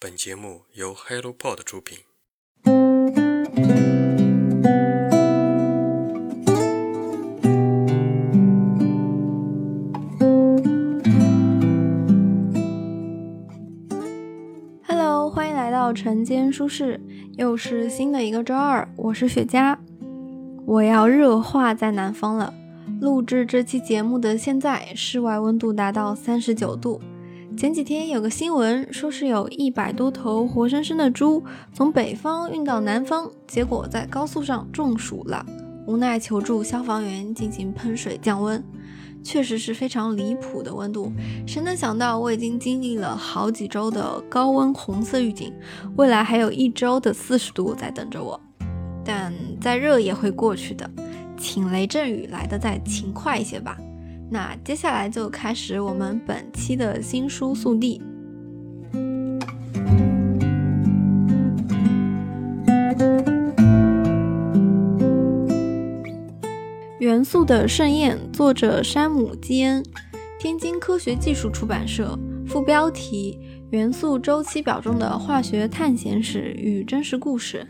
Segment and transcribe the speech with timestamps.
[0.00, 1.98] 本节目由 HelloPod 出品。
[14.86, 17.00] Hello，欢迎来到晨间舒适，
[17.36, 19.76] 又是新的一个周二，我是雪茄。
[20.64, 22.54] 我要热化在南方了。
[23.00, 27.00] 录制这期节目的现在，室外温度达到三十九度。
[27.58, 35.44] 前几天有个新闻，说是有一百多头活生生的猪从北方运到南方，结果在高速上中暑了，
[35.84, 38.62] 无奈求助消防员进行喷水降温。
[39.24, 41.10] 确实是非常离谱的温度，
[41.48, 45.52] 谁能想到我已经经历了好几周的高温红色预警，
[45.96, 48.40] 未来还有一周的四十度在等着我。
[49.04, 50.88] 但再热也会过去的。
[51.36, 53.76] 请雷阵雨来的再勤快一些吧。
[54.30, 58.02] 那接下来就开始我们本期的新书速递。
[67.00, 69.82] 元素的盛宴，作者山姆基恩，
[70.38, 72.18] 天津科学技术出版社。
[72.46, 73.38] 副标题：
[73.70, 77.66] 元素周期表中的化学探险史与真实故事。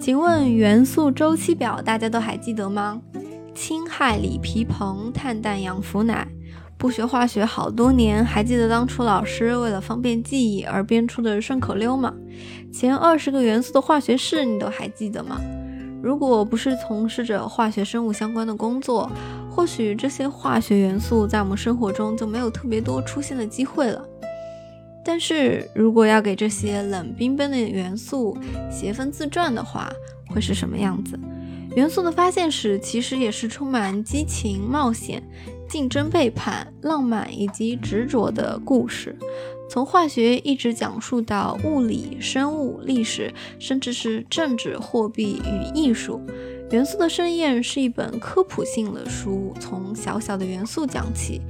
[0.00, 3.00] 请问元素周期表大家都还记得吗？
[3.58, 6.28] 氢氦锂铍硼碳氮氧氟氖。
[6.78, 12.14] 不学化学好多年，还记得当初老师为了方便记忆而编出的顺口溜吗？
[12.72, 15.40] 前二十个元素的化学式你都还记得吗？
[16.00, 19.10] 如果不是从事着化学生物相关的工作，
[19.50, 24.00] 或许这些化学元素在我们生活中就没有特别多出现的机会了。
[25.04, 28.38] 但是如果要给这些冷冰冰的元素
[28.70, 29.90] 写份自传的话，
[30.28, 31.18] 会是什么样子？
[31.76, 35.22] 元素的发现史其实也是充满激情、冒险、
[35.68, 39.16] 竞争、背叛、浪漫以及执着的故事，
[39.70, 46.20] 从化学一直讲述到物理、生物、历史，甚至是政治、货币与艺术。
[46.72, 51.40] 《元素的盛宴》是一本科普性的书，从小小的元素讲起，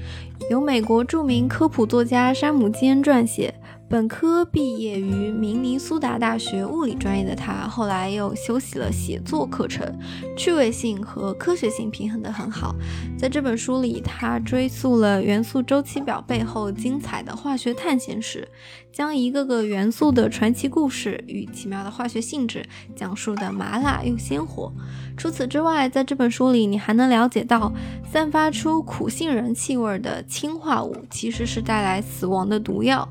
[0.51, 3.55] 由美国著名科普作家山姆基恩撰写。
[3.91, 9.99] 本科毕业于明尼苏达大学物理专业的他，后来又修习了写作课程，
[10.37, 12.77] 趣味性和科学性平衡得很好。
[13.17, 18.47] 在这本书里，他追溯了元素周期表背后精彩的化学探险史，
[18.93, 22.63] 将一个个元素的传奇故事与奇妙的化学性质
[22.95, 24.71] 讲述的麻辣又鲜活。
[25.17, 27.73] 除此之外，在这本书里，你还能了解到，
[28.13, 33.09] 散发出苦杏仁气味的氢化物其实是带来死亡的毒药。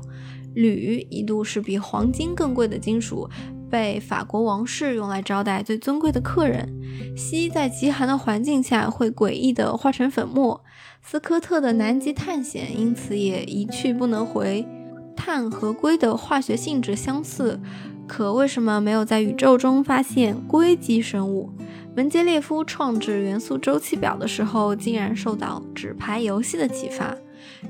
[0.58, 3.30] 铝一度是比黄金更贵的金属，
[3.70, 6.68] 被法国王室用来招待最尊贵的客人。
[7.16, 10.64] 锡在极寒的环境下会诡异地化成粉末。
[11.00, 14.66] 斯科特的南极探险因此也一去不能回。
[15.14, 17.60] 碳和硅的化学性质相似，
[18.08, 21.50] 可为什么没有在宇宙中发现硅基生物？
[21.94, 27.16] 门捷列夫创制元素周期表的时候，竟然受到纸牌游戏的启发。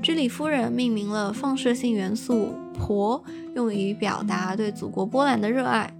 [0.02, 3.20] 居里夫人命名了放射性元素铂，
[3.54, 5.92] 用于表达对祖国波兰的热爱。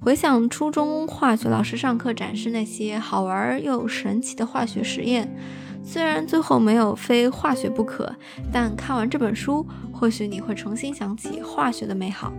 [0.00, 5.34] 回想初中化学老师上课展示那些好玩又神奇的化学实验，
[5.82, 8.14] 虽然最后没有非化学不可，
[8.52, 12.32] 但看完这本书，或许你会重新想起化学的美好。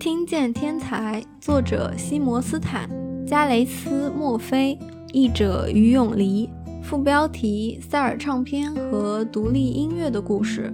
[0.00, 2.88] 听见天才，作者西摩斯坦、
[3.32, 4.78] 加雷斯、墨菲，
[5.10, 6.50] 译者于永离。
[6.82, 10.70] 副标题：塞尔唱片和独立音乐的故事。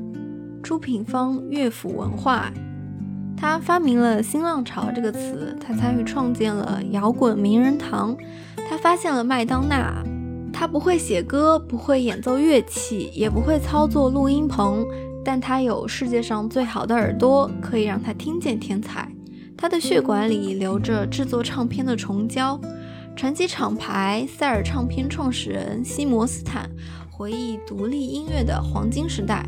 [0.61, 2.53] 出品方：乐府文化。
[3.37, 8.17] 他发明了“新浪潮”这个词，他参与创建了摇滚名人堂，
[8.69, 10.03] 他发现了麦当娜。
[10.53, 14.85] 他不会写歌，不会演奏乐器，也不会操作录音棚，
[15.25, 19.09] 但他有世界上最好的耳朵，可以让他听见天才。
[19.61, 22.59] 他的血管里流着制作唱片的虫胶。
[23.17, 26.71] 传奇厂牌塞尔唱片创始人西摩斯坦
[27.11, 29.45] 回忆独立音乐的黄金时代。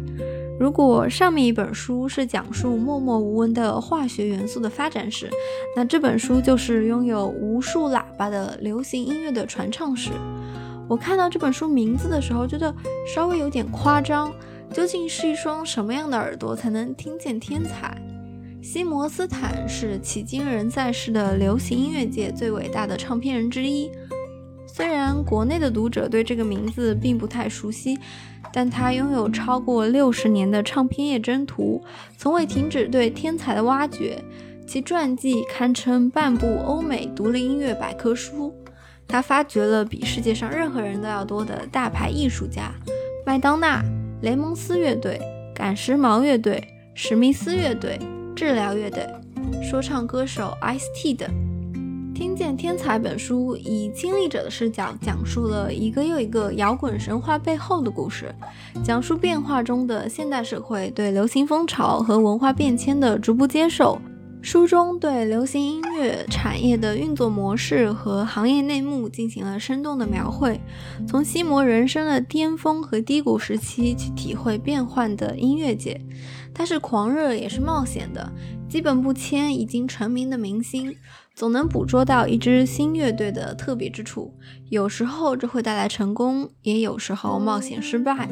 [0.59, 5.31] 如果上面一本书是讲述默默无闻的化学元素的发展史，
[5.77, 10.11] 那这本书就是拥有无数喇叭的流行音乐的传唱史。
[10.89, 12.75] 我看到这本书名字的时候，觉得
[13.07, 14.33] 稍微有点夸张。
[14.73, 17.97] 究竟是一双什么样的耳朵才能听见天才？
[18.63, 23.91] 西摩斯坦是迄今仍在世的流行音乐界最伟大的唱片人之一。
[24.67, 27.99] 虽然国内的读者对这个名字并不太熟悉，
[28.53, 31.83] 但他拥有超过六十年的唱片业征途，
[32.19, 34.23] 从未停止对天才的挖掘。
[34.67, 38.55] 其传记堪称半部欧美独立音乐百科书。
[39.09, 42.73] 他发掘了比世界上任何人都要多的大牌艺术家，
[43.27, 43.83] 麦当娜、
[44.21, 45.19] 雷蒙斯乐队、
[45.55, 46.63] 赶时髦乐队、
[46.95, 47.99] 史密斯乐队、
[48.35, 49.07] 治疗乐队、
[49.63, 51.27] 说唱歌手 Ice T 的。
[52.13, 58.35] 《听见天才》本书以亲历者的视角，讲述了一个又一个摇滚神话背后的故事，
[58.85, 63.99] 讲述变化中的现代社会对流行风潮和文化变迁的逐步接受。
[64.43, 70.59] 书中对流行音乐产业的运作模式和行业内幕进行了生动的描绘，
[71.07, 76.01] 从西摩人生的巅峰和低谷时期去体会变幻的音乐界。
[76.55, 78.33] 它是狂热也是冒险的，
[78.69, 80.97] 基本不签已经成名的明星，
[81.35, 84.35] 总能捕捉到一支新乐队的特别之处。
[84.71, 88.29] 有时候这会带来成功，也有时候冒险失败。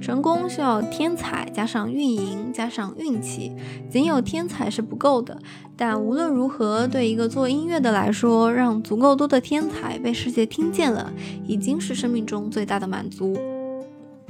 [0.00, 3.52] 成功需要天才加上运营加上运气，
[3.90, 5.38] 仅有天才是不够的。
[5.76, 11.12] 但无论如何，对一个做音乐的来说，让足够多的天才被世界听见了，
[11.46, 13.36] 已经是生命中最大的满足。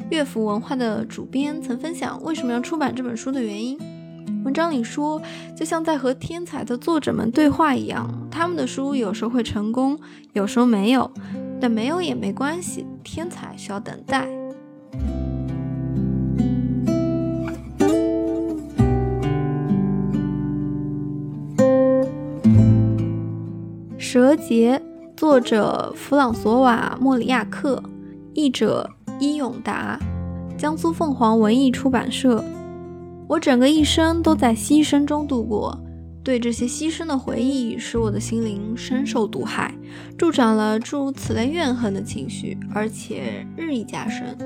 [0.09, 3.79] 乐府文化的主编曾分享为什么要出版这本书的原因。
[4.45, 5.21] 文章里说，
[5.55, 9.99] 就像在和天才的作者们对话一样，他们的书有时候会成功，
[10.33, 11.11] 有时候没有，
[11.61, 14.40] 但没有也没关系，天才需要等待。
[24.13, 24.83] 蛇节，
[25.17, 27.81] 作者弗朗索瓦·莫里亚克，
[28.35, 28.91] 译者
[29.21, 29.97] 伊永达，
[30.59, 32.45] 江苏凤凰文艺出版社。
[33.29, 35.81] 我整个一生都在牺牲中度过，
[36.25, 39.73] 对这些牺牲的回忆使我的心灵深受毒害，
[40.19, 44.37] 助长了诸如此类怨恨的情绪，而且日益加深。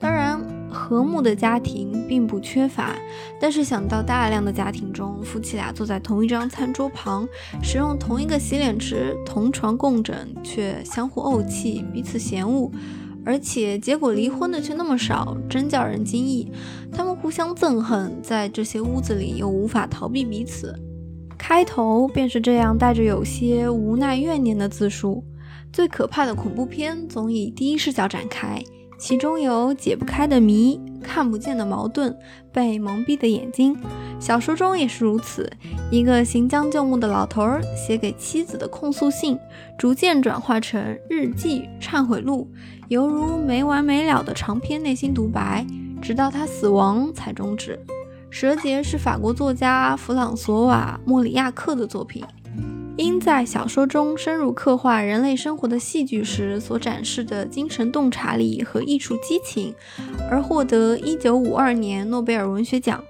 [0.00, 0.40] 当然。
[0.74, 2.96] 和睦的家庭并不缺乏，
[3.40, 7.26] 但是想到大量的家庭中，夫妻俩坐在同一张餐桌旁，
[7.62, 12.70] 使用同一个洗脸池，同床共枕，却相互怄气，彼此嫌恶，
[13.24, 16.50] 而且结果离婚的却那么少，真叫人惊异。
[16.92, 20.78] 他们互相憎恨，在这些屋子里又无法逃避彼此。
[21.38, 25.24] 开头便是这样，带着有些无奈怨念的自述。
[25.72, 28.62] 最可怕的恐怖片总以第一视角展开。
[28.98, 32.16] 其中有解不开的谜、看不见的矛盾、
[32.52, 33.76] 被蒙蔽的眼睛。
[34.20, 35.50] 小说中也是如此，
[35.90, 39.38] 一个行将就木的老头儿写给妻子的控诉信，
[39.76, 42.48] 逐渐转化成日记、忏悔录，
[42.88, 45.66] 犹如没完没了的长篇内心独白，
[46.00, 47.78] 直到他死亡才终止。
[48.36, 52.24] 《蛇节》是法国作家弗朗索瓦·莫里亚克的作品。
[52.96, 59.74] 因在小说中深入刻画人类生活的戏剧时所展示的精神洞察力和艺术激情，
[60.30, 63.02] 而获得1952年诺贝尔文学奖。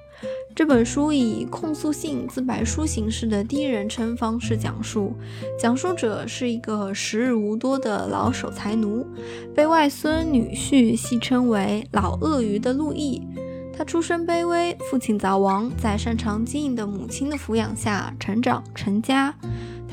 [0.54, 5.12] 这本书以控诉性自白书形式的第一人称方式讲述，
[5.58, 9.06] 讲述者是一个时日无多的老守财奴，
[9.54, 13.20] 被外孙女婿戏称为“老鳄鱼”的路易。
[13.76, 19.34] 他出身卑微，父亲早亡，在擅长经营的母亲的抚养下成长成家。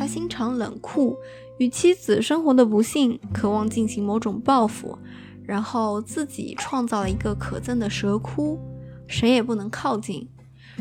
[0.02, 1.16] 他心肠冷酷，
[1.60, 4.98] 与妻子生活的不幸，渴望进行某种报复，
[5.46, 8.60] 然后自己创造了一个可憎的蛇窟，
[9.06, 10.28] 谁也不能靠近。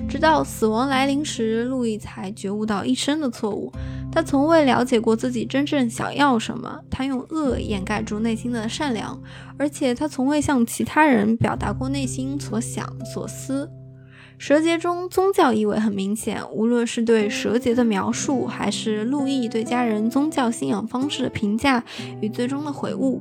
[0.08, 3.70] 直到死亡来临时，路易才觉悟到一生的错误。
[4.11, 9.20] 他从未了解过自己真正想要什么，他用恶掩盖住内心的善良，
[9.58, 13.70] 而且他从未向其他人表达过内心所想所思。
[14.41, 21.85] 蛇节中宗教意味很明显，无论是对蛇节的描述，还是路易对家人宗教信仰方式的评价
[22.23, 23.20] 与最终的悔悟。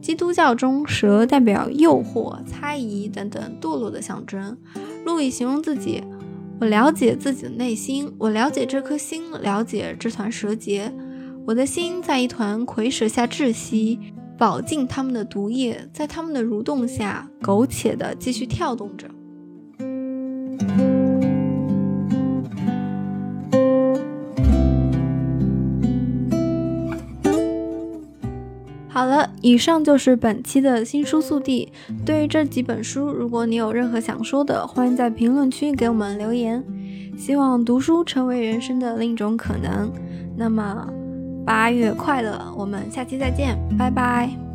[0.00, 4.56] 基督教中，蛇代表诱惑、猜疑等等堕落的象征。
[5.04, 6.04] 路易形容自己
[6.60, 10.94] ：“我了解自己的内心，我了解这颗心，了解这团蛇结。
[11.46, 13.98] 我的心在一团蝰蛇下窒息，
[14.38, 19.08] 饱尽它们的毒液，在它们的蠕动下，苟且地继续跳动着。”
[29.00, 31.72] 好了，以上就是本期的新书速递。
[32.04, 36.62] 对于这几本书，如果你有任何想说的，欢迎在评论区给我们留言。
[37.16, 39.90] 希望读书成为人生的另一种可能。
[40.36, 40.86] 那么，
[41.46, 44.49] 八月快乐，我们下期再见，拜拜。